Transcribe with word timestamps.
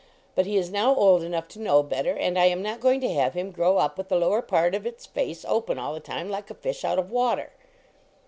But 0.33 0.47
he 0.47 0.57
is 0.57 0.71
now 0.71 0.95
old 0.95 1.21
enough 1.21 1.47
to 1.49 1.61
know 1.61 1.83
better, 1.83 2.17
and 2.17 2.39
I 2.39 2.45
am 2.45 2.63
not 2.63 2.79
going 2.79 2.99
to 3.01 3.13
have 3.13 3.35
him 3.35 3.51
grow 3.51 3.77
up 3.77 3.99
with 3.99 4.09
the 4.09 4.15
lower 4.15 4.41
part 4.41 4.73
of 4.73 4.83
its 4.87 5.05
face 5.05 5.45
open 5.47 5.77
all 5.77 5.93
the 5.93 5.99
time 5.99 6.27
like 6.27 6.49
a 6.49 6.55
fish 6.55 6.83
out 6.83 6.97
of 6.97 7.11
water. 7.11 7.51